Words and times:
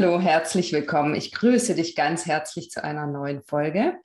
Hallo, 0.00 0.18
herzlich 0.18 0.72
willkommen. 0.72 1.14
Ich 1.14 1.30
grüße 1.30 1.74
dich 1.74 1.94
ganz 1.94 2.24
herzlich 2.24 2.70
zu 2.70 2.82
einer 2.82 3.06
neuen 3.06 3.42
Folge. 3.42 3.98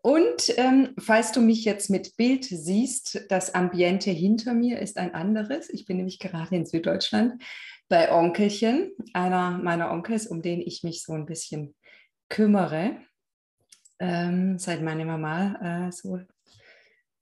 Und 0.00 0.56
ähm, 0.56 0.94
falls 0.96 1.32
du 1.32 1.40
mich 1.40 1.64
jetzt 1.64 1.90
mit 1.90 2.16
Bild 2.16 2.44
siehst, 2.44 3.26
das 3.30 3.52
Ambiente 3.52 4.12
hinter 4.12 4.54
mir 4.54 4.78
ist 4.78 4.96
ein 4.96 5.12
anderes. 5.12 5.70
Ich 5.70 5.86
bin 5.86 5.96
nämlich 5.96 6.20
gerade 6.20 6.54
in 6.54 6.66
Süddeutschland 6.66 7.42
bei 7.88 8.12
Onkelchen, 8.12 8.92
einer 9.12 9.58
meiner 9.58 9.90
Onkels, 9.90 10.28
um 10.28 10.40
den 10.40 10.60
ich 10.60 10.84
mich 10.84 11.02
so 11.02 11.14
ein 11.14 11.26
bisschen 11.26 11.74
kümmere, 12.28 12.98
ähm, 13.98 14.60
seit 14.60 14.82
meine 14.82 15.04
Mama 15.04 15.88
äh, 15.88 15.90
so 15.90 16.20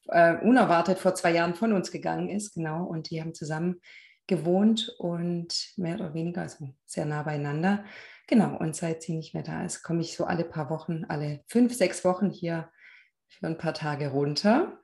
äh, 0.08 0.36
unerwartet 0.36 0.98
vor 0.98 1.14
zwei 1.14 1.32
Jahren 1.32 1.54
von 1.54 1.72
uns 1.72 1.90
gegangen 1.90 2.28
ist. 2.28 2.52
Genau, 2.52 2.84
und 2.84 3.08
die 3.08 3.22
haben 3.22 3.32
zusammen 3.32 3.80
gewohnt 4.26 4.94
und 4.98 5.72
mehr 5.76 5.96
oder 5.96 6.14
weniger, 6.14 6.42
also 6.42 6.74
sehr 6.84 7.04
nah 7.04 7.22
beieinander. 7.22 7.84
Genau, 8.26 8.56
und 8.56 8.76
seit 8.76 9.02
sie 9.02 9.14
nicht 9.14 9.34
mehr 9.34 9.42
da 9.42 9.64
ist, 9.64 9.82
komme 9.82 10.00
ich 10.00 10.16
so 10.16 10.24
alle 10.24 10.44
paar 10.44 10.70
Wochen, 10.70 11.04
alle 11.08 11.42
fünf, 11.48 11.74
sechs 11.74 12.04
Wochen 12.04 12.30
hier 12.30 12.70
für 13.28 13.46
ein 13.46 13.58
paar 13.58 13.74
Tage 13.74 14.08
runter. 14.08 14.80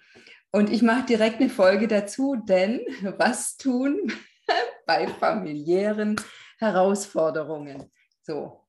Und 0.50 0.70
ich 0.70 0.82
mache 0.82 1.06
direkt 1.06 1.40
eine 1.40 1.50
Folge 1.50 1.88
dazu, 1.88 2.36
denn 2.36 2.80
was 3.18 3.56
tun 3.56 4.12
bei 4.86 5.06
familiären 5.06 6.16
Herausforderungen? 6.58 7.90
So, 8.22 8.66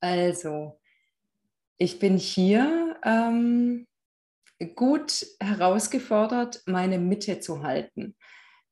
also 0.00 0.80
ich 1.78 1.98
bin 1.98 2.18
hier 2.18 2.98
ähm, 3.04 3.86
gut 4.74 5.26
herausgefordert, 5.40 6.62
meine 6.66 6.98
Mitte 6.98 7.40
zu 7.40 7.62
halten. 7.62 8.16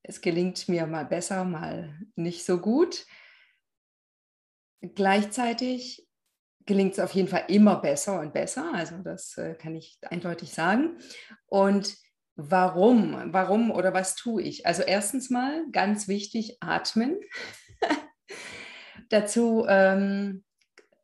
Es 0.09 0.23
gelingt 0.23 0.71
mir 0.71 0.87
mal 0.87 1.05
besser, 1.05 1.45
mal 1.45 1.95
nicht 2.17 2.47
so 2.47 2.59
gut. 2.59 3.05
Gleichzeitig 4.81 6.09
gelingt 6.65 6.95
es 6.95 6.99
auf 6.99 7.13
jeden 7.13 7.29
Fall 7.29 7.45
immer 7.49 7.77
besser 7.77 8.19
und 8.21 8.33
besser. 8.33 8.73
Also 8.73 8.97
das 9.03 9.37
äh, 9.37 9.55
kann 9.55 9.75
ich 9.75 9.99
eindeutig 10.01 10.55
sagen. 10.55 10.97
Und 11.45 11.95
warum? 12.37 13.35
Warum 13.35 13.71
oder 13.71 13.93
was 13.93 14.15
tue 14.15 14.41
ich? 14.41 14.65
Also 14.65 14.83
erstens 14.83 15.29
mal 15.29 15.67
ganz 15.73 16.09
wichtig, 16.09 16.57
atmen. 16.61 17.21
Dazu 19.11 19.67
ähm, 19.69 20.43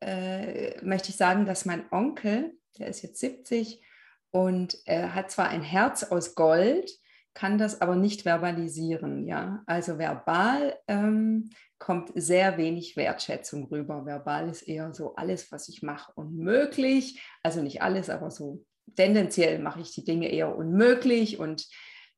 äh, 0.01 0.83
möchte 0.83 1.09
ich 1.09 1.17
sagen, 1.17 1.45
dass 1.45 1.65
mein 1.65 1.85
Onkel, 1.91 2.57
der 2.79 2.87
ist 2.87 3.03
jetzt 3.03 3.19
70 3.19 3.83
und 4.31 4.79
er 4.85 5.13
hat 5.13 5.29
zwar 5.29 5.49
ein 5.49 5.61
Herz 5.61 6.05
aus 6.05 6.33
Gold, 6.33 6.89
kann 7.35 7.57
das 7.57 7.81
aber 7.81 7.95
nicht 7.95 8.23
verbalisieren. 8.23 9.27
Ja? 9.27 9.61
Also 9.67 9.99
verbal 9.99 10.79
ähm, 10.87 11.51
kommt 11.77 12.11
sehr 12.15 12.57
wenig 12.57 12.97
Wertschätzung 12.97 13.65
rüber. 13.65 14.05
Verbal 14.05 14.49
ist 14.49 14.63
eher 14.63 14.93
so 14.93 15.15
alles, 15.15 15.51
was 15.51 15.69
ich 15.69 15.83
mache, 15.83 16.11
unmöglich. 16.15 17.21
Also 17.43 17.61
nicht 17.61 17.81
alles, 17.81 18.09
aber 18.09 18.31
so 18.31 18.65
tendenziell 18.95 19.59
mache 19.59 19.81
ich 19.81 19.91
die 19.91 20.05
Dinge 20.05 20.29
eher 20.29 20.55
unmöglich 20.55 21.37
und 21.37 21.67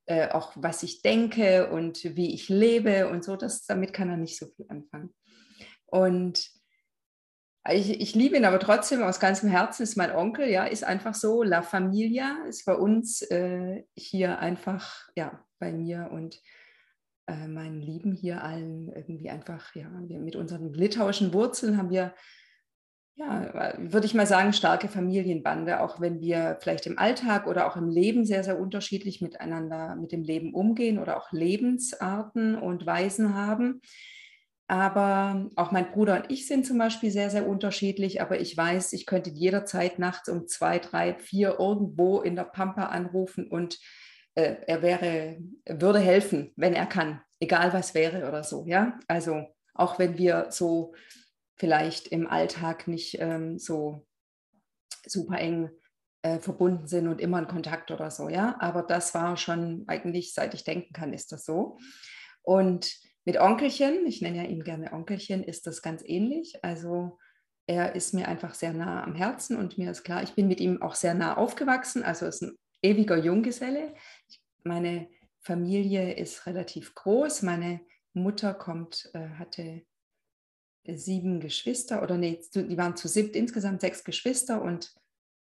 äh, 0.05 0.29
auch 0.29 0.53
was 0.55 0.83
ich 0.83 1.01
denke 1.01 1.69
und 1.71 2.03
wie 2.15 2.33
ich 2.33 2.47
lebe 2.47 3.09
und 3.09 3.25
so, 3.25 3.36
das, 3.36 3.65
damit 3.65 3.93
kann 3.93 4.09
er 4.09 4.17
nicht 4.17 4.37
so 4.37 4.45
viel 4.55 4.65
anfangen. 4.69 5.13
Und 5.87 6.47
ich, 7.72 8.02
ich, 8.02 8.16
liebe 8.16 8.38
ihn 8.38 8.45
aber 8.45 8.60
trotzdem 8.60 9.02
aus 9.04 9.20
ganzem 9.20 9.50
Herzen, 9.50 9.83
ist 9.83 9.98
mein 9.98 10.16
Onkel, 10.16 10.48
ja, 10.48 10.66
ist 10.66 10.83
einfach 10.83 11.16
so. 11.16 11.44
La 11.44 11.61
Familia 11.61 12.38
ist 12.48 12.66
bei 12.66 12.76
uns 12.76 13.22
äh, 13.23 13.83
hier 13.95 14.39
einfach, 14.39 15.10
ja, 15.16 15.44
bei 15.60 15.72
mir 15.72 16.10
und 16.11 16.39
äh, 17.28 17.48
meinen 17.48 17.82
Lieben 17.82 18.14
hier 18.14 18.44
allen 18.44 18.89
irgendwie 18.89 19.30
einfach, 19.30 19.76
ja, 19.76 19.89
wir 20.08 20.20
mit 20.20 20.36
unseren 20.36 20.73
litauischen 20.73 21.33
Wurzeln 21.33 21.78
haben 21.78 21.89
wir, 21.89 22.14
ja, 23.16 23.73
würde 23.78 24.05
ich 24.05 24.14
mal 24.14 24.28
sagen, 24.28 24.54
starke 24.54 24.88
Familienbande, 24.88 25.82
auch 25.82 25.99
wenn 25.99 26.22
wir 26.22 26.58
vielleicht 26.61 26.86
im 26.86 26.99
Alltag 26.99 27.48
oder 27.48 27.67
auch 27.67 27.76
im 27.76 27.89
Leben 27.89 28.26
sehr, 28.26 28.44
sehr 28.44 28.60
unterschiedlich 28.60 29.22
miteinander 29.22 29.95
mit 29.95 30.11
dem 30.11 30.23
Leben 30.23 30.54
umgehen 30.54 30.99
oder 30.99 31.17
auch 31.17 31.32
Lebensarten 31.32 32.55
und 32.55 32.86
Weisen 32.86 33.34
haben. 33.34 33.82
Aber 34.70 35.50
auch 35.55 35.72
mein 35.72 35.92
Bruder 35.92 36.16
und 36.17 36.26
ich 36.30 36.45
sind 36.45 36.66
zum 36.66 36.78
Beispiel 36.78 37.10
sehr, 37.10 37.30
sehr 37.30 37.48
unterschiedlich. 37.48 38.22
Aber 38.22 38.39
ich 38.39 38.55
weiß, 38.55 38.94
ich 38.94 39.05
könnte 39.05 39.30
jederzeit 39.30 39.98
nachts 39.98 40.28
um 40.28 40.48
zwei, 40.48 40.80
drei, 40.80 41.14
vier 41.16 41.58
irgendwo 41.60 42.20
in 42.20 42.36
der 42.36 42.44
Pampa 42.44 42.88
anrufen 42.88 43.48
und 43.48 43.80
äh, 44.36 44.58
er 44.67 44.82
wäre, 44.82 45.38
würde 45.67 46.00
helfen, 46.00 46.52
wenn 46.58 46.73
er 46.73 46.86
kann, 46.86 47.22
egal 47.39 47.73
was 47.73 47.95
wäre 47.95 48.28
oder 48.28 48.44
so. 48.44 48.66
Ja, 48.67 49.00
also 49.08 49.45
auch 49.73 50.00
wenn 50.00 50.17
wir 50.17 50.48
so 50.50 50.94
vielleicht 51.55 52.08
im 52.10 52.28
Alltag 52.28 52.88
nicht 52.88 53.20
ähm, 53.20 53.58
so 53.58 54.05
super 55.05 55.39
eng 55.39 55.70
äh, 56.22 56.39
verbunden 56.39 56.88
sind 56.88 57.08
und 57.08 57.22
immer 57.22 57.39
in 57.39 57.48
Kontakt 57.48 57.89
oder 57.89 58.11
so. 58.11 58.30
Ja, 58.30 58.58
aber 58.60 58.84
das 58.84 59.14
war 59.14 59.38
schon 59.38 59.86
eigentlich, 59.88 60.34
seit 60.34 60.54
ich 60.54 60.64
denken 60.64 60.94
kann, 60.94 61.14
ist 61.14 61.32
das 61.32 61.45
so. 61.45 61.78
Und 62.42 62.92
mit 63.27 63.42
Onkelchen, 63.42 64.05
ich 64.05 64.21
nenne 64.21 64.38
ja 64.38 64.43
ihn 64.43 64.64
gerne 64.64 64.93
Onkelchen, 64.93 65.43
ist 65.43 65.67
das 65.67 65.82
ganz 65.82 66.02
ähnlich. 66.05 66.64
Also 66.64 67.20
er 67.65 67.93
ist 67.93 68.14
mir 68.14 68.30
einfach 68.30 68.54
sehr 68.54 68.71
nah 68.71 69.04
am 69.04 69.15
Herzen 69.15 69.58
und 69.58 69.77
mir 69.77 69.92
ist 69.92 70.05
klar, 70.05 70.23
ich 70.23 70.33
bin 70.33 70.48
mit 70.48 70.61
ihm 70.61 70.82
auch 70.82 70.95
sehr 70.95 71.14
nah 71.14 71.36
aufgewachsen. 71.36 72.04
Also 72.04 72.26
ist 72.26 72.42
ein 72.42 72.58
ewiger 72.82 73.17
Junggeselle. 73.17 73.93
Meine 74.64 75.10
Familie 75.42 76.14
ist 76.14 76.45
relativ 76.45 76.95
groß. 76.95 77.42
Meine 77.42 77.82
Mutter 78.14 78.54
kommt, 78.54 79.10
äh, 79.14 79.27
hatte 79.32 79.82
sieben 80.87 81.42
Geschwister 81.42 82.04
oder 82.04 82.17
nee, 82.17 82.39
die 82.55 82.77
waren 82.77 82.95
zu 82.95 83.10
siebt, 83.10 83.36
insgesamt 83.36 83.82
sechs 83.82 84.05
Geschwister 84.05 84.61
und 84.61 84.95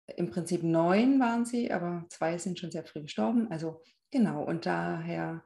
im 0.06 0.30
Prinzip 0.30 0.62
neun 0.62 1.18
waren 1.18 1.44
sie, 1.44 1.72
aber 1.72 2.06
zwei 2.10 2.38
sind 2.38 2.60
schon 2.60 2.70
sehr 2.70 2.84
früh 2.84 3.02
gestorben. 3.02 3.50
Also 3.50 3.82
genau, 4.12 4.44
und 4.44 4.66
daher 4.66 5.42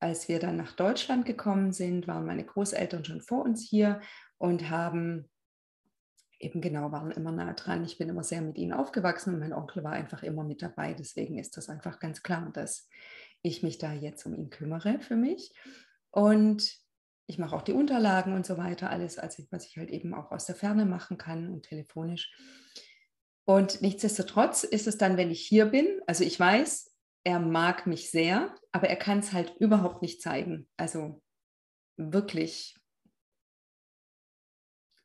als 0.00 0.28
wir 0.28 0.38
dann 0.38 0.56
nach 0.56 0.72
Deutschland 0.72 1.26
gekommen 1.26 1.72
sind, 1.72 2.06
waren 2.06 2.26
meine 2.26 2.44
Großeltern 2.44 3.04
schon 3.04 3.20
vor 3.20 3.44
uns 3.44 3.62
hier 3.62 4.00
und 4.36 4.70
haben 4.70 5.28
eben 6.38 6.60
genau, 6.60 6.92
waren 6.92 7.10
immer 7.10 7.32
nah 7.32 7.52
dran. 7.52 7.84
Ich 7.84 7.98
bin 7.98 8.08
immer 8.08 8.22
sehr 8.22 8.40
mit 8.40 8.58
ihnen 8.58 8.72
aufgewachsen 8.72 9.34
und 9.34 9.40
mein 9.40 9.52
Onkel 9.52 9.82
war 9.82 9.92
einfach 9.92 10.22
immer 10.22 10.44
mit 10.44 10.62
dabei. 10.62 10.94
Deswegen 10.94 11.38
ist 11.38 11.56
das 11.56 11.68
einfach 11.68 11.98
ganz 11.98 12.22
klar, 12.22 12.50
dass 12.52 12.88
ich 13.42 13.62
mich 13.62 13.78
da 13.78 13.92
jetzt 13.92 14.24
um 14.24 14.34
ihn 14.34 14.50
kümmere 14.50 15.00
für 15.00 15.16
mich. 15.16 15.52
Und 16.10 16.78
ich 17.26 17.38
mache 17.38 17.54
auch 17.54 17.62
die 17.62 17.72
Unterlagen 17.72 18.34
und 18.34 18.46
so 18.46 18.56
weiter, 18.56 18.90
alles, 18.90 19.18
was 19.50 19.66
ich 19.66 19.76
halt 19.76 19.90
eben 19.90 20.14
auch 20.14 20.30
aus 20.30 20.46
der 20.46 20.54
Ferne 20.54 20.86
machen 20.86 21.18
kann 21.18 21.48
und 21.50 21.64
telefonisch. 21.64 22.32
Und 23.44 23.82
nichtsdestotrotz 23.82 24.62
ist 24.62 24.86
es 24.86 24.96
dann, 24.96 25.16
wenn 25.16 25.30
ich 25.30 25.40
hier 25.40 25.66
bin, 25.66 26.00
also 26.06 26.24
ich 26.24 26.38
weiß, 26.38 26.94
er 27.24 27.40
mag 27.40 27.86
mich 27.86 28.10
sehr, 28.10 28.54
aber 28.72 28.88
er 28.88 28.96
kann 28.96 29.18
es 29.18 29.32
halt 29.32 29.54
überhaupt 29.58 30.02
nicht 30.02 30.22
zeigen. 30.22 30.68
Also 30.76 31.22
wirklich, 31.96 32.76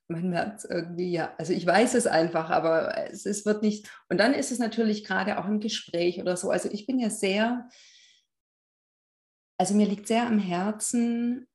man 0.08 0.30
merkt 0.30 0.60
es 0.60 0.66
irgendwie, 0.66 1.12
ja. 1.12 1.34
Also 1.38 1.54
ich 1.54 1.66
weiß 1.66 1.96
es 1.96 2.08
einfach, 2.08 2.50
aber 2.50 2.98
es, 3.10 3.26
es 3.26 3.46
wird 3.46 3.62
nicht. 3.62 3.90
Und 4.10 4.20
dann 4.20 4.34
ist 4.34 4.52
es 4.52 4.60
natürlich 4.60 5.04
gerade 5.04 5.40
auch 5.40 5.46
im 5.46 5.60
Gespräch 5.60 6.20
oder 6.20 6.38
so. 6.38 6.50
Also 6.52 6.70
ich 6.70 6.86
bin 6.86 7.00
ja 7.00 7.10
sehr, 7.10 7.68
also 9.58 9.74
mir 9.74 9.88
liegt 9.88 10.08
sehr 10.08 10.28
am 10.28 10.40
Herzen, 10.40 11.48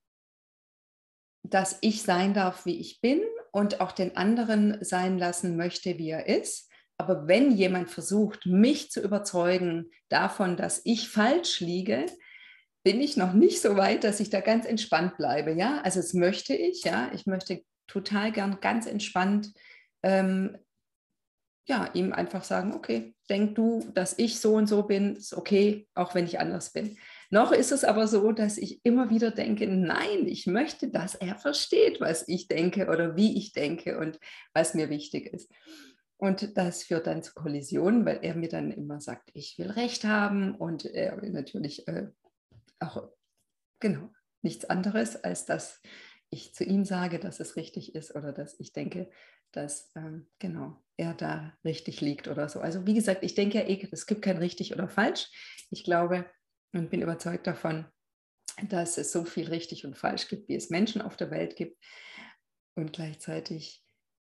dass 1.43 1.78
ich 1.81 2.02
sein 2.02 2.34
darf, 2.34 2.66
wie 2.66 2.78
ich 2.78 3.00
bin 3.00 3.22
und 3.52 3.81
auch 3.81 3.93
den 3.93 4.16
anderen 4.16 4.82
sein 4.84 5.19
lassen 5.19 5.56
möchte, 5.56 5.99
wie 5.99 6.11
er 6.11 6.26
ist. 6.26 6.68
Aber 6.99 7.29
wenn 7.29 7.53
jemand 7.53 7.91
versucht, 7.91 8.47
mich 8.47 8.91
zu 8.91 9.00
überzeugen 9.00 9.91
davon, 10.09 10.56
dass 10.56 10.81
ich 10.85 11.09
falsch 11.09 11.61
liege, 11.61 12.06
bin 12.83 13.00
ich 13.00 13.17
noch 13.17 13.33
nicht 13.33 13.61
so 13.61 13.77
weit, 13.77 14.05
dass 14.05 14.21
ich 14.21 14.31
da 14.31 14.41
ganz 14.41 14.67
entspannt 14.67 15.17
bleibe. 15.17 15.53
Ja, 15.53 15.81
also 15.83 16.00
das 16.00 16.12
möchte 16.12 16.55
ich. 16.55 16.85
Ja, 16.85 17.11
ich 17.15 17.27
möchte 17.27 17.62
total 17.87 18.33
gern 18.33 18.61
ganz 18.61 18.87
entspannt 18.87 19.53
ähm, 20.03 20.59
ja, 21.69 21.91
ihm 21.93 22.15
einfach 22.15 22.45
sagen, 22.45 22.73
okay, 22.73 23.15
denk 23.29 23.55
du, 23.55 23.87
dass 23.93 24.19
ich 24.19 24.41
so 24.41 24.55
und 24.55 24.67
so 24.67 24.85
bin, 24.85 25.17
ist 25.17 25.35
okay, 25.35 25.87
auch 25.95 26.15
wenn 26.15 26.25
ich 26.25 26.41
anders 26.41 26.73
bin. 26.73 26.97
Noch 27.31 27.53
ist 27.53 27.73
es 27.73 27.85
aber 27.85 28.09
so, 28.09 28.33
dass 28.33 28.56
ich 28.56 28.81
immer 28.85 29.11
wieder 29.11 29.31
denke, 29.31 29.67
nein, 29.67 30.27
ich 30.27 30.47
möchte, 30.47 30.89
dass 30.89 31.15
er 31.15 31.37
versteht, 31.37 32.00
was 32.00 32.27
ich 32.27 32.49
denke 32.49 32.89
oder 32.89 33.17
wie 33.17 33.37
ich 33.37 33.53
denke 33.53 33.99
und 33.99 34.19
was 34.55 34.73
mir 34.73 34.89
wichtig 34.89 35.27
ist. 35.27 35.53
Und 36.19 36.56
das 36.56 36.82
führt 36.82 37.06
dann 37.06 37.23
zu 37.23 37.32
Kollisionen, 37.32 38.05
weil 38.05 38.19
er 38.23 38.35
mir 38.35 38.49
dann 38.49 38.73
immer 38.73 39.00
sagt, 39.00 39.31
ich 39.35 39.56
will 39.56 39.70
Recht 39.70 40.05
haben 40.05 40.55
und 40.56 40.85
er 40.85 41.23
will 41.23 41.31
natürlich 41.31 41.87
äh, 41.87 42.09
auch 42.81 43.09
genau 43.81 44.11
nichts 44.43 44.65
anderes, 44.65 45.17
als 45.17 45.47
dass 45.47 45.81
ich 46.31 46.55
zu 46.55 46.65
ihm 46.65 46.85
sage, 46.85 47.19
dass 47.20 47.41
es 47.41 47.56
richtig 47.56 47.94
ist 47.94 48.15
oder 48.15 48.32
dass 48.32 48.59
ich 48.59 48.73
denke, 48.73 49.09
dass 49.53 49.91
ähm, 49.97 50.29
genau 50.38 50.76
er 50.97 51.15
da 51.15 51.56
richtig 51.65 52.00
liegt 52.00 52.29
oder 52.29 52.49
so. 52.49 52.61
Also 52.61 52.85
wie 52.85 52.94
gesagt, 52.94 53.23
ich 53.23 53.35
denke 53.35 53.59
ja 53.59 53.64
eh, 53.64 53.88
es 53.91 54.06
gibt 54.06 54.23
kein 54.23 54.38
richtig 54.38 54.75
oder 54.75 54.88
falsch. 54.88 55.31
Ich 55.71 55.85
glaube 55.85 56.26
und 56.73 56.91
bin 56.91 57.00
überzeugt 57.00 57.47
davon, 57.47 57.87
dass 58.69 58.99
es 58.99 59.12
so 59.12 59.25
viel 59.25 59.49
richtig 59.49 59.87
und 59.87 59.97
falsch 59.97 60.29
gibt, 60.29 60.49
wie 60.49 60.56
es 60.56 60.71
Menschen 60.71 61.00
auf 61.00 61.17
der 61.17 61.31
Welt 61.31 61.56
gibt. 61.56 61.82
Und 62.75 62.93
gleichzeitig 62.93 63.85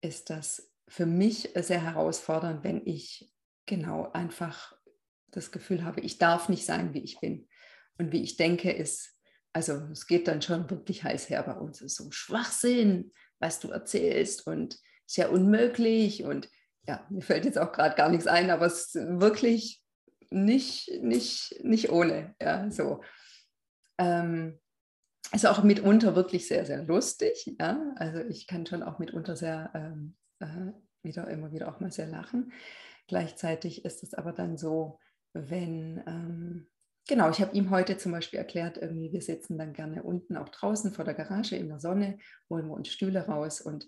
ist 0.01 0.29
das 0.29 0.72
für 0.93 1.07
mich 1.07 1.49
sehr 1.55 1.81
herausfordernd, 1.81 2.63
wenn 2.63 2.85
ich 2.85 3.33
genau 3.65 4.11
einfach 4.11 4.77
das 5.31 5.51
Gefühl 5.51 5.83
habe, 5.83 6.01
ich 6.01 6.19
darf 6.19 6.49
nicht 6.49 6.67
sein, 6.67 6.93
wie 6.93 7.03
ich 7.03 7.19
bin. 7.19 7.47
Und 7.97 8.11
wie 8.11 8.21
ich 8.21 8.37
denke, 8.37 8.71
ist, 8.71 9.17
also 9.53 9.73
es 9.91 10.05
geht 10.05 10.27
dann 10.27 10.43
schon 10.43 10.69
wirklich 10.69 11.03
heiß 11.03 11.31
her 11.31 11.41
bei 11.41 11.53
uns. 11.53 11.81
Ist 11.81 11.95
so 11.95 12.11
Schwachsinn, 12.11 13.11
was 13.39 13.59
du 13.59 13.71
erzählst 13.71 14.45
und 14.45 14.77
ist 15.07 15.17
ja 15.17 15.29
unmöglich. 15.29 16.25
Und 16.25 16.47
ja, 16.87 17.07
mir 17.09 17.23
fällt 17.23 17.45
jetzt 17.45 17.57
auch 17.57 17.71
gerade 17.71 17.95
gar 17.95 18.09
nichts 18.09 18.27
ein, 18.27 18.51
aber 18.51 18.67
es 18.67 18.93
ist 18.93 18.95
wirklich 19.19 19.81
nicht, 20.29 20.91
nicht, 21.01 21.59
nicht 21.63 21.89
ohne. 21.89 22.35
Ja, 22.39 22.69
so. 22.69 23.01
Ähm, 23.97 24.59
ist 25.31 25.47
auch 25.47 25.63
mitunter 25.63 26.15
wirklich 26.15 26.47
sehr, 26.47 26.67
sehr 26.67 26.83
lustig. 26.83 27.55
Ja? 27.59 27.83
Also 27.95 28.19
ich 28.19 28.45
kann 28.45 28.67
schon 28.67 28.83
auch 28.83 28.99
mitunter 28.99 29.35
sehr 29.35 29.71
ähm, 29.73 30.15
äh, 30.43 30.73
wieder 31.03 31.27
immer 31.27 31.51
wieder 31.51 31.69
auch 31.69 31.79
mal 31.79 31.91
sehr 31.91 32.07
lachen. 32.07 32.53
Gleichzeitig 33.07 33.85
ist 33.85 34.03
es 34.03 34.13
aber 34.13 34.31
dann 34.31 34.57
so, 34.57 34.99
wenn, 35.33 36.01
ähm, 36.07 36.67
genau, 37.07 37.29
ich 37.29 37.41
habe 37.41 37.55
ihm 37.55 37.69
heute 37.69 37.97
zum 37.97 38.11
Beispiel 38.11 38.39
erklärt, 38.39 38.77
irgendwie, 38.77 39.11
wir 39.11 39.21
sitzen 39.21 39.57
dann 39.57 39.73
gerne 39.73 40.03
unten 40.03 40.37
auch 40.37 40.49
draußen 40.49 40.93
vor 40.93 41.05
der 41.05 41.13
Garage 41.13 41.55
in 41.55 41.67
der 41.67 41.79
Sonne, 41.79 42.17
holen 42.49 42.67
wir 42.67 42.73
uns 42.73 42.89
Stühle 42.89 43.25
raus 43.25 43.59
und 43.61 43.87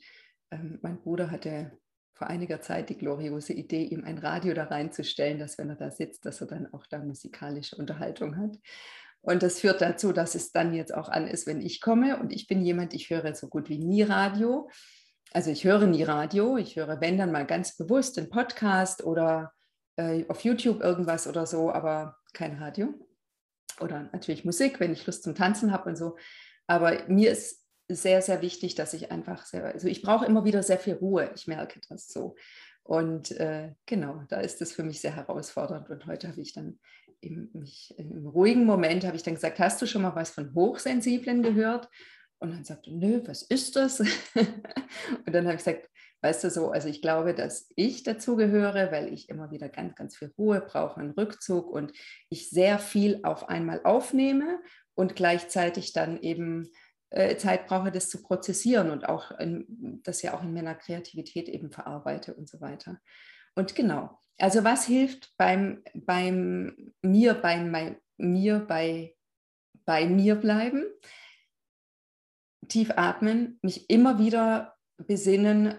ähm, 0.52 0.80
mein 0.82 1.00
Bruder 1.00 1.32
hatte 1.32 1.78
vor 2.14 2.28
einiger 2.28 2.62
Zeit 2.62 2.90
die 2.90 2.98
gloriose 2.98 3.54
Idee, 3.54 3.84
ihm 3.84 4.06
ein 4.06 4.18
Radio 4.18 4.54
da 4.54 4.66
reinzustellen, 4.66 5.38
dass 5.38 5.58
wenn 5.58 5.70
er 5.70 5.76
da 5.76 5.92
sitzt, 5.92 6.26
dass 6.26 6.40
er 6.40 6.48
dann 6.48 6.74
auch 6.74 6.86
da 6.88 7.00
musikalische 7.00 7.76
Unterhaltung 7.76 8.38
hat. 8.38 8.58
Und 9.22 9.44
das 9.44 9.60
führt 9.60 9.82
dazu, 9.82 10.14
dass 10.14 10.36
es 10.36 10.52
dann 10.52 10.74
jetzt 10.74 10.94
auch 10.94 11.10
an 11.10 11.28
ist, 11.28 11.46
wenn 11.46 11.60
ich 11.60 11.82
komme. 11.82 12.18
Und 12.18 12.32
ich 12.32 12.48
bin 12.48 12.62
jemand, 12.62 12.94
ich 12.94 13.10
höre 13.10 13.34
so 13.36 13.50
gut 13.50 13.70
wie 13.70 13.80
nie 13.80 14.04
Radio. 14.04 14.70
Also 15.36 15.52
ich 15.52 15.66
höre 15.66 15.86
nie 15.86 16.04
Radio. 16.04 16.56
Ich 16.56 16.78
höre, 16.78 17.02
wenn 17.02 17.18
dann 17.18 17.34
mal 17.34 17.46
ganz 17.46 17.76
bewusst 17.76 18.18
einen 18.18 18.30
Podcast 18.30 19.04
oder 19.04 19.52
äh, 19.98 20.24
auf 20.30 20.46
YouTube 20.46 20.80
irgendwas 20.82 21.28
oder 21.28 21.46
so, 21.46 21.74
aber 21.74 22.16
kein 22.32 22.58
Radio. 22.58 22.94
Oder 23.82 24.10
natürlich 24.14 24.46
Musik, 24.46 24.80
wenn 24.80 24.94
ich 24.94 25.06
Lust 25.06 25.24
zum 25.24 25.36
Tanzen 25.36 25.74
habe 25.74 25.90
und 25.90 25.98
so. 25.98 26.16
Aber 26.68 26.98
mir 27.10 27.32
ist 27.32 27.66
sehr, 27.90 28.22
sehr 28.22 28.42
wichtig, 28.42 28.76
dass 28.76 28.94
ich 28.94 29.12
einfach 29.12 29.46
sehr, 29.46 29.66
also 29.66 29.90
ich 29.90 30.02
brauche 30.02 30.26
immer 30.26 30.46
wieder 30.46 30.64
sehr 30.64 30.80
viel 30.80 30.94
Ruhe. 30.94 31.30
Ich 31.36 31.48
merke 31.48 31.82
das 31.90 32.08
so. 32.08 32.38
Und 32.84 33.32
äh, 33.32 33.74
genau, 33.86 34.24
da 34.30 34.40
ist 34.40 34.62
es 34.62 34.72
für 34.72 34.84
mich 34.84 35.02
sehr 35.02 35.18
herausfordernd. 35.18 35.90
Und 35.90 36.06
heute 36.06 36.30
habe 36.30 36.40
ich 36.40 36.54
dann 36.54 36.80
im, 37.20 37.50
mich, 37.52 37.94
im 37.98 38.26
ruhigen 38.26 38.64
Moment 38.64 39.04
habe 39.04 39.18
ich 39.18 39.24
dann 39.24 39.36
gesagt, 39.36 39.60
hast 39.60 39.82
du 39.82 39.86
schon 39.86 40.04
mal 40.04 40.16
was 40.16 40.30
von 40.30 40.54
Hochsensiblen 40.54 41.44
gehört? 41.44 41.90
Und 42.40 42.52
dann 42.52 42.64
sagte, 42.64 42.92
nö, 42.92 43.22
was 43.26 43.42
ist 43.44 43.76
das? 43.76 44.00
und 44.36 45.34
dann 45.34 45.46
habe 45.46 45.56
ich 45.56 45.64
gesagt, 45.64 45.90
weißt 46.22 46.44
du 46.44 46.50
so, 46.50 46.72
also 46.72 46.88
ich 46.88 47.02
glaube, 47.02 47.34
dass 47.34 47.70
ich 47.76 48.04
dazu 48.04 48.36
gehöre, 48.36 48.92
weil 48.92 49.14
ich 49.14 49.30
immer 49.30 49.52
wieder 49.52 49.70
ganz, 49.70 49.96
ganz 49.96 50.18
viel 50.18 50.34
Ruhe 50.38 50.62
brauche, 50.62 51.00
einen 51.00 51.12
Rückzug 51.12 51.70
und 51.70 51.92
ich 52.30 52.50
sehr 52.50 52.80
viel 52.80 53.20
auf 53.24 53.48
einmal 53.48 53.82
aufnehme 53.84 54.60
und 54.96 55.16
gleichzeitig 55.16 55.94
dann 55.94 56.20
eben 56.22 56.70
äh, 57.12 57.38
Zeit 57.38 57.68
brauche, 57.68 57.92
das 57.92 58.10
zu 58.10 58.24
prozessieren 58.24 58.90
und 58.90 59.08
auch 59.08 59.32
in, 59.40 60.02
das 60.04 60.22
ja 60.22 60.34
auch 60.34 60.42
in 60.42 60.54
meiner 60.54 60.76
Kreativität 60.76 61.48
eben 61.48 61.72
verarbeite 61.72 62.34
und 62.34 62.50
so 62.50 62.60
weiter. 62.60 63.00
Und 63.56 63.76
genau, 63.76 64.20
also 64.40 64.64
was 64.64 64.86
hilft 64.86 65.32
beim, 65.38 65.84
beim 65.94 66.94
mir, 67.02 67.36
bei 67.36 67.98
mir, 68.18 68.60
bei, 68.60 69.16
bei 69.86 70.08
mir 70.08 70.36
bleiben? 70.36 70.84
Tief 72.68 72.92
atmen, 72.96 73.60
mich 73.62 73.90
immer 73.90 74.20
wieder 74.20 74.76
besinnen 74.98 75.76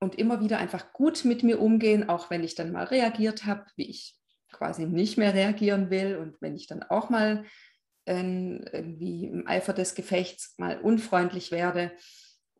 und 0.00 0.16
immer 0.16 0.40
wieder 0.40 0.58
einfach 0.58 0.92
gut 0.92 1.24
mit 1.24 1.42
mir 1.42 1.60
umgehen, 1.60 2.08
auch 2.08 2.30
wenn 2.30 2.42
ich 2.42 2.54
dann 2.54 2.72
mal 2.72 2.84
reagiert 2.84 3.46
habe, 3.46 3.64
wie 3.76 3.88
ich 3.88 4.18
quasi 4.50 4.86
nicht 4.86 5.16
mehr 5.16 5.34
reagieren 5.34 5.90
will 5.90 6.16
und 6.16 6.40
wenn 6.40 6.56
ich 6.56 6.66
dann 6.66 6.82
auch 6.82 7.08
mal 7.08 7.44
irgendwie 8.04 9.26
im 9.26 9.46
Eifer 9.46 9.72
des 9.72 9.94
Gefechts 9.94 10.54
mal 10.58 10.80
unfreundlich 10.80 11.52
werde 11.52 11.92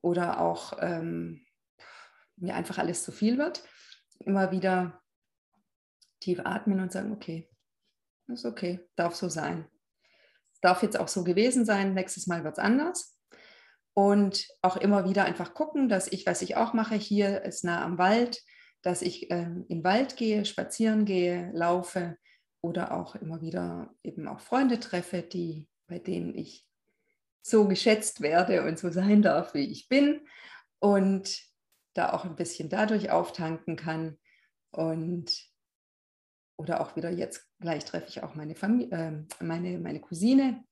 oder 0.01 0.41
auch 0.41 0.79
ähm, 0.81 1.45
mir 2.37 2.55
einfach 2.55 2.79
alles 2.79 3.03
zu 3.03 3.11
viel 3.11 3.39
wird, 3.39 3.65
immer 4.21 4.53
wieder 4.53 5.03
tief 6.21 6.41
atmen 6.45 6.81
und 6.81 6.93
sagen, 6.93 7.13
okay, 7.13 7.51
ist 8.29 8.45
okay, 8.45 8.81
darf 8.95 9.15
so 9.15 9.29
sein. 9.29 9.67
Darf 10.63 10.83
jetzt 10.83 10.99
auch 10.99 11.09
so 11.09 11.25
gewesen 11.25 11.67
sein, 11.67 11.93
nächstes 11.93 12.27
Mal 12.27 12.45
wird 12.45 12.57
es 12.57 12.65
anders. 12.65 13.19
Und 13.95 14.47
auch 14.63 14.79
immer 14.79 15.07
wieder 15.07 15.27
einfach 15.27 15.53
gucken, 15.53 15.91
dass 15.91 16.11
ich, 16.11 16.25
was 16.25 16.41
ich 16.41 16.57
auch 16.57 16.73
mache, 16.73 16.95
hier 16.95 17.43
ist 17.43 17.63
nah 17.63 17.85
am 17.85 17.99
Wald, 17.99 18.41
dass 18.81 19.03
ich 19.03 19.31
ähm, 19.31 19.67
in 19.69 19.79
den 19.79 19.85
Wald 19.85 20.17
gehe, 20.17 20.47
spazieren 20.47 21.05
gehe, 21.05 21.51
laufe, 21.53 22.17
oder 22.63 22.93
auch 22.93 23.17
immer 23.17 23.43
wieder 23.43 23.95
eben 24.03 24.29
auch 24.29 24.41
Freunde 24.41 24.81
treffe, 24.81 25.23
die, 25.23 25.69
bei 25.89 25.99
denen 25.99 26.35
ich 26.35 26.67
so 27.43 27.67
geschätzt 27.67 28.21
werde 28.21 28.65
und 28.65 28.79
so 28.79 28.91
sein 28.91 29.21
darf, 29.21 29.53
wie 29.53 29.71
ich 29.71 29.89
bin 29.89 30.27
und 30.79 31.43
da 31.95 32.13
auch 32.13 32.25
ein 32.25 32.37
bisschen 32.37 32.69
dadurch 32.69 33.11
auftanken 33.11 33.77
kann 33.77 34.17
und 34.71 35.52
oder 36.63 36.81
auch 36.81 36.95
wieder 36.97 37.11
jetzt 37.11 37.45
gleich 37.61 37.85
treffe 37.85 38.09
ich 38.09 38.23
auch 38.23 38.35
meine 38.35 38.55
Familie, 38.55 39.27
äh, 39.41 39.45
meine, 39.45 39.79
meine 39.79 40.01
Cousine, 40.01 40.65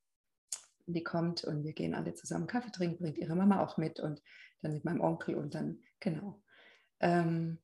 die 0.87 1.03
kommt 1.03 1.45
und 1.45 1.65
wir 1.65 1.73
gehen 1.73 1.95
alle 1.95 2.15
zusammen 2.15 2.47
Kaffee 2.47 2.71
trinken, 2.71 3.03
bringt 3.03 3.19
ihre 3.19 3.35
Mama 3.35 3.61
auch 3.61 3.77
mit 3.77 4.01
und 4.01 4.23
dann 4.63 4.73
mit 4.73 4.85
meinem 4.85 5.01
Onkel 5.01 5.35
und 5.35 5.55
dann, 5.55 5.81
genau. 5.99 6.41
Ähm, 7.01 7.59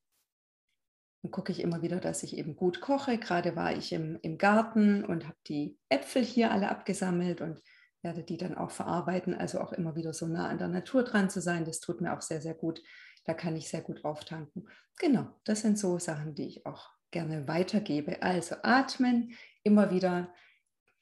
dann 1.22 1.30
gucke 1.30 1.52
ich 1.52 1.60
immer 1.60 1.82
wieder, 1.82 2.00
dass 2.00 2.22
ich 2.22 2.36
eben 2.36 2.56
gut 2.56 2.80
koche. 2.80 3.18
Gerade 3.18 3.56
war 3.56 3.72
ich 3.72 3.92
im, 3.92 4.18
im 4.22 4.38
Garten 4.38 5.04
und 5.04 5.24
habe 5.24 5.38
die 5.46 5.78
Äpfel 5.88 6.24
hier 6.24 6.50
alle 6.50 6.68
abgesammelt 6.68 7.40
und 7.40 7.62
werde 8.02 8.22
die 8.22 8.36
dann 8.36 8.56
auch 8.56 8.70
verarbeiten. 8.70 9.34
Also 9.34 9.60
auch 9.60 9.72
immer 9.72 9.94
wieder 9.94 10.12
so 10.12 10.26
nah 10.26 10.48
an 10.48 10.58
der 10.58 10.68
Natur 10.68 11.04
dran 11.04 11.30
zu 11.30 11.40
sein, 11.40 11.64
das 11.64 11.80
tut 11.80 12.00
mir 12.00 12.12
auch 12.12 12.22
sehr, 12.22 12.40
sehr 12.40 12.54
gut. 12.54 12.82
Da 13.24 13.34
kann 13.34 13.56
ich 13.56 13.68
sehr 13.68 13.82
gut 13.82 14.04
auftanken. 14.04 14.68
Genau, 14.98 15.28
das 15.44 15.60
sind 15.60 15.78
so 15.78 15.98
Sachen, 15.98 16.34
die 16.34 16.46
ich 16.46 16.66
auch 16.66 16.95
gerne 17.16 17.48
weitergebe. 17.48 18.22
Also 18.22 18.56
atmen, 18.62 19.32
immer 19.62 19.90
wieder 19.90 20.34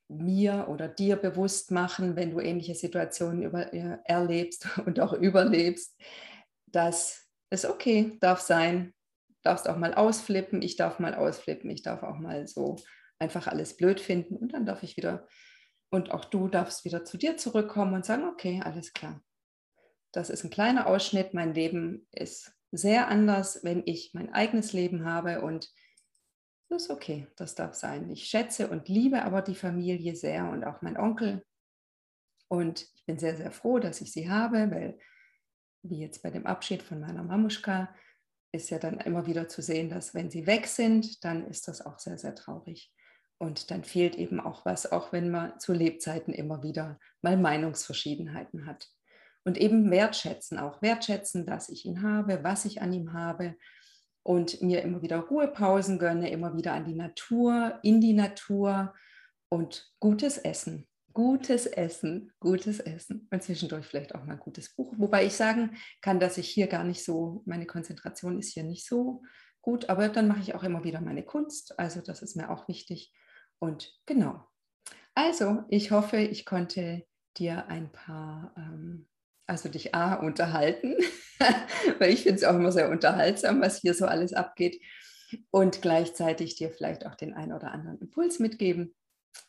mir 0.09 0.67
oder 0.69 0.87
dir 0.87 1.17
bewusst 1.17 1.73
machen, 1.73 2.15
wenn 2.15 2.31
du 2.31 2.39
ähnliche 2.39 2.77
Situationen 2.77 3.43
über, 3.43 3.73
äh, 3.73 3.99
erlebst 4.05 4.69
und 4.87 5.01
auch 5.01 5.13
überlebst, 5.13 6.01
dass 6.67 7.29
es 7.51 7.67
okay 7.67 8.17
darf 8.21 8.41
sein, 8.41 8.95
darfst 9.43 9.69
auch 9.69 9.77
mal 9.77 9.93
ausflippen, 9.93 10.63
ich 10.63 10.77
darf 10.77 11.01
mal 11.01 11.17
ausflippen, 11.17 11.69
ich 11.71 11.83
darf 11.83 12.05
auch 12.05 12.19
mal 12.19 12.47
so 12.47 12.77
einfach 13.19 13.49
alles 13.49 13.77
blöd 13.77 13.99
finden 13.99 14.37
und 14.37 14.53
dann 14.53 14.67
darf 14.67 14.85
ich 14.85 14.97
wieder, 14.97 15.27
und 15.91 16.13
auch 16.13 16.25
du 16.25 16.47
darfst 16.47 16.85
wieder 16.85 17.05
zu 17.05 17.19
dir 17.19 17.37
zurückkommen 17.37 17.95
und 17.95 18.07
sagen, 18.07 18.25
okay, 18.25 18.61
alles 18.65 18.93
klar. 18.93 19.21
Das 20.13 20.31
ist 20.31 20.45
ein 20.45 20.51
kleiner 20.51 20.87
Ausschnitt, 20.87 21.35
mein 21.35 21.55
Leben 21.55 22.07
ist 22.13 22.53
sehr 22.71 23.09
anders, 23.09 23.65
wenn 23.65 23.83
ich 23.85 24.13
mein 24.15 24.33
eigenes 24.33 24.73
Leben 24.73 25.05
habe 25.05 25.41
und 25.41 25.69
das 26.75 26.85
ist 26.85 26.91
okay, 26.91 27.27
das 27.37 27.55
darf 27.55 27.75
sein. 27.75 28.11
Ich 28.11 28.27
schätze 28.27 28.69
und 28.69 28.89
liebe 28.89 29.23
aber 29.23 29.43
die 29.43 29.55
Familie 29.55 30.17
sehr 30.17 30.49
und 30.51 30.65
auch 30.65 30.83
mein 30.83 30.99
Onkel. 30.99 31.45
Und 32.49 32.87
ich 32.95 33.05
bin 33.07 33.19
sehr, 33.19 33.37
sehr 33.37 33.51
froh, 33.51 33.79
dass 33.79 34.01
ich 34.01 34.13
sie 34.13 34.29
habe, 34.29 34.71
weil, 34.71 34.99
wie 35.83 36.01
jetzt 36.01 36.23
bei 36.23 36.31
dem 36.31 36.47
Abschied 36.47 36.83
von 36.83 37.01
meiner 37.01 37.23
Mamuschka, 37.23 37.95
ist 38.53 38.71
ja 38.71 38.79
dann 38.79 38.99
immer 39.01 39.27
wieder 39.27 39.49
zu 39.49 39.63
sehen, 39.63 39.89
dass 39.89 40.15
wenn 40.15 40.31
sie 40.31 40.47
weg 40.47 40.67
sind, 40.67 41.25
dann 41.25 41.47
ist 41.47 41.69
das 41.69 41.85
auch 41.85 41.99
sehr, 41.99 42.19
sehr 42.19 42.35
traurig. 42.35 42.93
Und 43.39 43.71
dann 43.71 43.85
fehlt 43.85 44.17
eben 44.17 44.41
auch 44.41 44.65
was, 44.65 44.91
auch 44.91 45.13
wenn 45.13 45.31
man 45.31 45.59
zu 45.59 45.73
Lebzeiten 45.73 46.33
immer 46.33 46.63
wieder 46.63 46.99
mal 47.23 47.37
Meinungsverschiedenheiten 47.37 48.67
hat. 48.67 48.89
Und 49.45 49.59
eben 49.59 49.91
wertschätzen, 49.91 50.59
auch 50.59 50.83
wertschätzen, 50.83 51.47
dass 51.47 51.69
ich 51.69 51.85
ihn 51.85 52.03
habe, 52.03 52.43
was 52.43 52.65
ich 52.65 52.81
an 52.81 52.93
ihm 52.93 53.13
habe 53.13 53.57
und 54.25 54.61
mir 54.63 54.83
immer 54.83 55.03
wieder 55.03 55.19
Ruhepausen 55.21 55.99
gönne, 55.99 56.31
immer 56.31 56.57
wieder 56.57 56.73
an 56.73 56.85
die 56.85 56.95
Natur, 56.95 57.79
in 57.83 58.01
die 58.01 58.15
Natur 58.15 58.95
und 59.49 59.93
gutes 60.01 60.39
Essen. 60.39 60.89
Gutes 61.13 61.67
Essen, 61.67 62.33
gutes 62.41 62.81
Essen 62.81 63.29
und 63.31 63.41
zwischendurch 63.41 63.87
vielleicht 63.87 64.17
auch 64.17 64.25
mal 64.25 64.33
ein 64.33 64.41
gutes 64.41 64.75
Buch. 64.75 64.95
Wobei 64.97 65.25
ich 65.25 65.35
sagen 65.35 65.77
kann, 66.01 66.19
dass 66.19 66.39
ich 66.39 66.49
hier 66.49 66.67
gar 66.67 66.83
nicht 66.83 67.05
so, 67.05 67.45
meine 67.47 67.67
Konzentration 67.67 68.37
ist 68.41 68.53
hier 68.53 68.65
nicht 68.65 68.85
so 68.85 69.23
gut, 69.61 69.89
aber 69.89 70.09
dann 70.09 70.27
mache 70.27 70.41
ich 70.41 70.57
auch 70.57 70.65
immer 70.65 70.83
wieder 70.83 71.01
meine 71.01 71.23
Kunst. 71.23 71.79
Also 71.79 72.01
das 72.01 72.21
ist 72.21 72.35
mir 72.35 72.51
auch 72.51 72.67
wichtig. 72.67 73.13
Und 73.61 73.97
genau. 74.07 74.45
Also 75.15 75.63
ich 75.69 75.93
hoffe, 75.93 76.17
ich 76.17 76.45
konnte 76.45 77.07
dir 77.37 77.69
ein 77.69 77.93
paar, 77.93 78.53
ähm, 78.57 79.07
also 79.47 79.69
dich 79.69 79.95
A, 79.95 80.15
unterhalten, 80.15 80.97
weil 81.99 82.13
ich 82.13 82.23
finde 82.23 82.37
es 82.37 82.45
auch 82.45 82.55
immer 82.55 82.73
sehr 82.73 82.91
unterhaltsam, 82.91 83.61
was 83.61 83.81
hier 83.81 83.95
so 83.95 84.07
alles 84.07 84.33
abgeht. 84.33 84.81
Und 85.51 85.83
gleichzeitig 85.83 86.55
dir 86.57 86.71
vielleicht 86.71 87.07
auch 87.07 87.15
den 87.15 87.35
einen 87.35 87.53
oder 87.53 87.73
anderen 87.73 87.99
Impuls 87.99 88.39
mitgeben. 88.39 88.95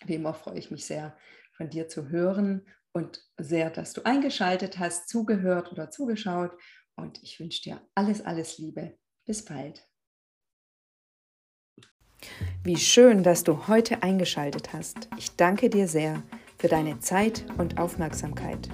Wie 0.05 0.15
immer 0.15 0.33
freue 0.33 0.57
ich 0.57 0.71
mich 0.71 0.85
sehr, 0.85 1.15
von 1.53 1.69
dir 1.69 1.87
zu 1.87 2.09
hören 2.09 2.65
und 2.91 3.23
sehr, 3.37 3.69
dass 3.69 3.93
du 3.93 4.03
eingeschaltet 4.03 4.79
hast, 4.79 5.09
zugehört 5.09 5.71
oder 5.71 5.91
zugeschaut. 5.91 6.51
Und 6.95 7.21
ich 7.23 7.39
wünsche 7.39 7.61
dir 7.61 7.81
alles, 7.93 8.23
alles 8.23 8.57
Liebe. 8.57 8.97
Bis 9.25 9.43
bald. 9.43 9.87
Wie 12.63 12.77
schön, 12.77 13.21
dass 13.23 13.43
du 13.43 13.67
heute 13.67 14.01
eingeschaltet 14.01 14.73
hast. 14.73 15.09
Ich 15.17 15.35
danke 15.35 15.69
dir 15.69 15.87
sehr 15.87 16.23
für 16.57 16.67
deine 16.67 16.99
Zeit 16.99 17.45
und 17.57 17.77
Aufmerksamkeit. 17.77 18.69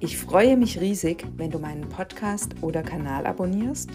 Ich 0.00 0.16
freue 0.16 0.56
mich 0.56 0.80
riesig, 0.80 1.26
wenn 1.36 1.50
du 1.50 1.58
meinen 1.58 1.88
Podcast 1.88 2.54
oder 2.60 2.82
Kanal 2.82 3.26
abonnierst 3.26 3.90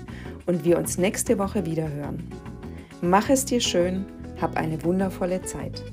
und 0.45 0.63
wir 0.63 0.77
uns 0.77 0.97
nächste 0.97 1.37
Woche 1.37 1.65
wieder 1.65 1.89
hören. 1.89 2.29
Mach 3.01 3.29
es 3.29 3.45
dir 3.45 3.59
schön, 3.59 4.05
hab 4.39 4.57
eine 4.57 4.83
wundervolle 4.83 5.41
Zeit. 5.41 5.83